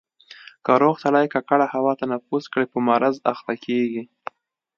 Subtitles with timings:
[0.65, 2.65] که روغ سړی په ککړه هوا تنفس کړي
[3.31, 4.03] اخته کېږي.